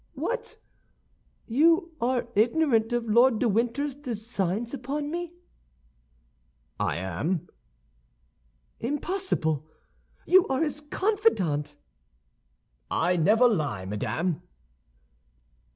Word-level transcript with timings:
"What, 0.15 0.57
you 1.45 1.91
are 2.01 2.27
ignorant 2.33 2.91
of 2.91 3.07
Lord 3.07 3.37
de 3.37 3.47
Winter's 3.47 3.93
designs 3.93 4.73
upon 4.73 5.11
me?" 5.11 5.33
"I 6.79 6.95
am." 6.95 7.47
"Impossible; 8.79 9.67
you 10.25 10.47
are 10.47 10.63
his 10.63 10.81
confidant!" 10.81 11.75
"I 12.89 13.15
never 13.15 13.47
lie, 13.47 13.85
madame." 13.85 14.41